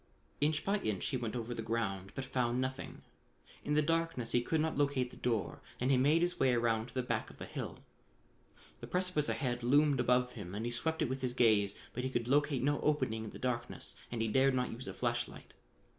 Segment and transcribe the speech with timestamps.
[0.39, 3.03] Inch by inch he went over the ground, but found nothing.
[3.63, 6.87] In the darkness he could not locate the door and he made his way around
[6.87, 7.83] to the back of the hill.
[8.79, 9.29] The precipice
[9.63, 12.81] loomed above him and he swept it with his gaze, but he could locate no
[12.81, 15.53] opening in the darkness and he dared not use a flash light.